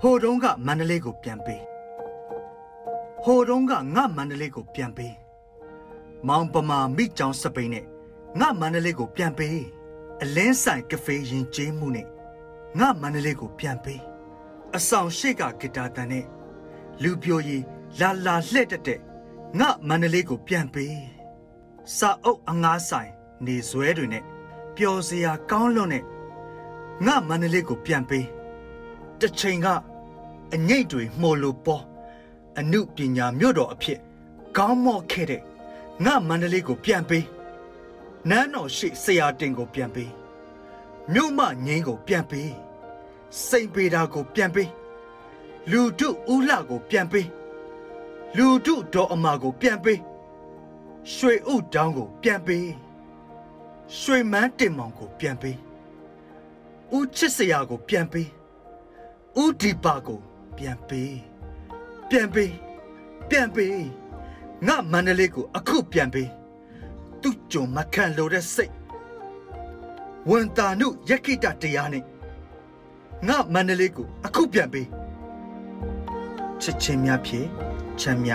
[0.00, 1.62] ဟိုတုန်းကမန္တလေးကိုပြန်ပေး
[3.24, 5.14] ဟိုတုန်းကငါမန္တလေးကိုပြန်ပေး
[6.28, 7.84] မောင်ပမာမိချောင်းစပိန်နဲ့
[8.40, 9.58] ငါမန္တလေးကိုပြန်ပေး
[10.22, 12.06] အလင်းဆိုင်ကဖေးရင်ကျေးမှုနဲ့
[12.78, 14.00] ငါမန္တလေးကိုပြန်ပေး
[14.76, 16.24] အဆောင်ရှိကဂီတာတန်နဲ့
[17.02, 17.58] လူပြိုရီ
[18.00, 19.00] လာလာလှဲ့တက်တဲ့
[19.58, 20.96] ငါမန္တလေးကိုပြန်ပေး
[21.96, 23.10] စာအုပ်အငားဆိုင်
[23.46, 24.24] နေဇွဲတွေနဲ့
[24.76, 26.04] ပျော်စရာကောင်းလွန်းတဲ့
[27.06, 28.26] ငါမန္တလေးကိုပြန်ပေး
[29.20, 29.68] တစ်ချိန်က
[30.54, 31.84] အငိတ်တွေမှုလို့ပေါ်
[32.58, 34.00] အမှုပညာမြို့တော်အဖြစ်
[34.56, 35.42] ကောင်းမော့ခဲ့တဲ့
[36.04, 37.24] ငါမန္တလေးကိုပြန်ပေး
[38.28, 40.10] နန်းတော်ရှိဆရာတင်ကိုပြန်ပေး
[41.12, 42.50] မြို့မငင်းကိုပြန်ပေး
[43.46, 44.70] စိန်ပေတာကိုပြန်ပေး
[45.70, 47.28] လူတုဦးလှကိုပြန်ပေး
[48.36, 50.00] လူတုဒေါ်အမာကိုပြန်ပေး
[51.12, 52.66] ရွှေဥတောင်းကိုပြန်ပေး
[53.98, 55.56] ရွှေမန်းတင်မောင်ကိုပြန်ပေး
[56.94, 58.28] ဦးချစ်စရာကိုပြန်ပေး
[59.42, 60.20] ဦးဒီပါကို
[60.56, 61.16] ပြန်ပေး
[62.10, 62.54] ပြန်ပေး
[63.28, 63.86] ပြန်ပေး
[64.66, 66.30] ငါမန္တလေးကိုအခုပြန်ပေး
[67.22, 68.74] သူ့ကြုံမခံလို့တဲ့စိတ်
[70.28, 72.04] ဝန်တာနုယက္ခိတတရားနဲ့
[73.28, 74.88] ငါမန္တလေးကိုအခုပြန်ပေး
[76.62, 77.46] ချစ်ချင်းများဖြင့်
[78.00, 78.32] ချမ်းမြ